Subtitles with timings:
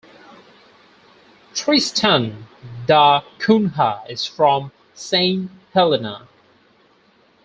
[1.53, 2.47] Tristan
[2.87, 6.27] da Cunha is from Saint Helena.